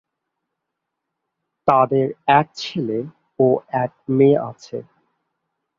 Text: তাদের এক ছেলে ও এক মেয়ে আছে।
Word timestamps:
তাদের 1.67 2.05
এক 2.31 2.47
ছেলে 2.53 2.99
ও 3.39 3.47
এক 3.83 3.91
মেয়ে 4.09 4.37
আছে। 4.49 4.77